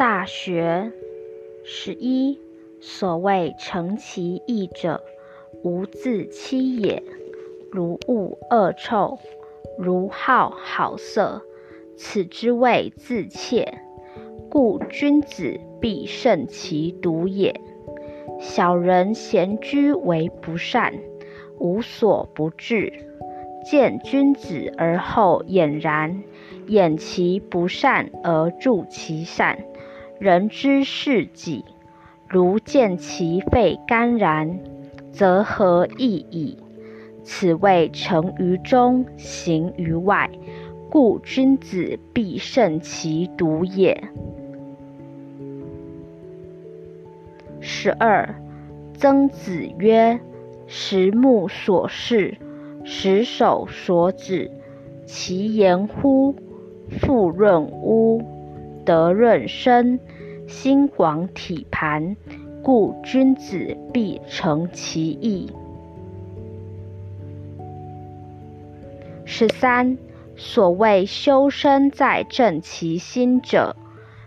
[0.00, 0.92] 大学
[1.62, 2.40] 十一，
[2.80, 5.02] 所谓诚其意者，
[5.62, 7.02] 无自欺也。
[7.70, 9.18] 如恶恶臭，
[9.78, 11.42] 如好好色，
[11.98, 13.74] 此之谓自怯。
[14.48, 17.60] 故君子必慎其独也。
[18.40, 20.94] 小人闲居为不善，
[21.58, 22.90] 无所不至。
[23.70, 26.22] 见君子而后俨然，
[26.68, 29.66] 掩其不善而助其善。
[30.20, 31.64] 人之事己，
[32.28, 34.60] 如见其肺肝然，
[35.10, 36.58] 则何益矣？
[37.22, 40.30] 此谓诚于中，行于外。
[40.90, 44.10] 故君子必慎其独也。
[47.60, 48.34] 十二，
[48.92, 50.20] 曾子曰
[50.68, 52.36] ：“十目所视，
[52.84, 54.50] 十手所指，
[55.06, 56.34] 其言乎？
[57.00, 58.20] 富润屋，
[58.84, 60.00] 德润身，
[60.50, 62.14] 心广体盘。
[62.62, 65.50] 故君子必诚其意。”
[69.24, 69.96] 十三，
[70.36, 73.76] 所谓修身在正其心者，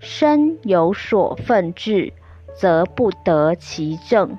[0.00, 2.14] 身有所愤志。
[2.56, 4.38] 则不得其正，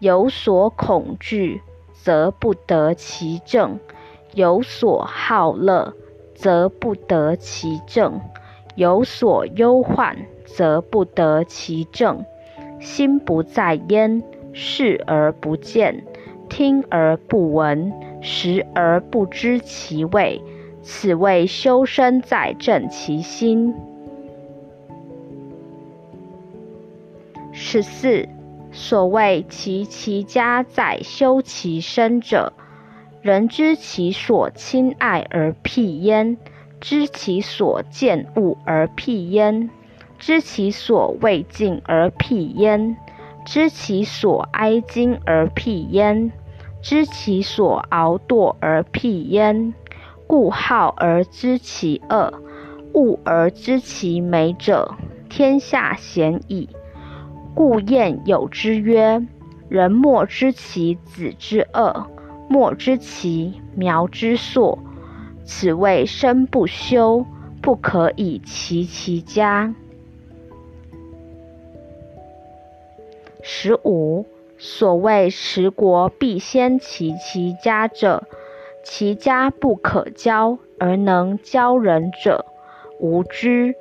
[0.00, 1.62] 有所恐惧，
[1.92, 3.78] 则不得其正；
[4.34, 5.94] 有所好乐，
[6.34, 8.14] 则不得其正；
[8.74, 12.24] 有所忧患，则不得其正。
[12.80, 16.04] 心不在焉，视而不见，
[16.48, 20.42] 听而不闻，食而不知其味，
[20.82, 23.72] 此谓修身在正其心。
[27.52, 28.28] 十四，
[28.72, 32.52] 所谓齐其家在修其身者，
[33.20, 36.36] 人知其所亲爱而辟焉，
[36.82, 39.70] 知其所见恶而辟焉，
[40.18, 42.96] 知其所畏敬而辟焉，
[43.46, 46.32] 知其所哀矜而辟焉，
[46.82, 49.72] 知其所傲惰而辟焉。
[50.26, 52.42] 故好而知其恶，
[52.94, 54.96] 恶而知其美者，
[55.28, 56.68] 天下鲜矣。
[57.54, 59.24] 故谚有之曰
[59.70, 62.08] ：“人莫知其子之恶，
[62.48, 64.80] 莫知其苗之硕。
[65.54, 67.26] 此谓身不修，
[67.60, 69.74] 不可以齐其家。”
[73.44, 74.24] 十五，
[74.56, 78.26] 所谓持国必先齐其家者，
[78.82, 82.46] 其家不可教而能教人者，
[82.98, 83.74] 无知。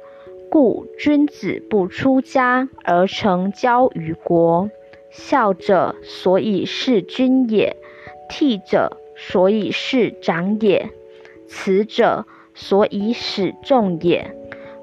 [0.49, 4.69] 故君子不出家而成交于国。
[5.09, 7.77] 孝者，所以事君也；
[8.29, 10.89] 悌者，所以事长也；
[11.53, 14.33] 此者，所以使众也。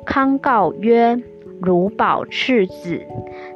[0.05, 1.19] 康告曰
[1.63, 3.07] ：“如保赤子，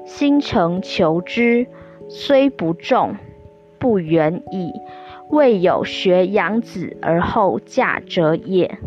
[0.06, 1.67] 心诚求之，
[2.09, 3.17] 虽不重，
[3.78, 4.73] 不远矣。
[5.28, 8.78] 未有学养子而后嫁者也。”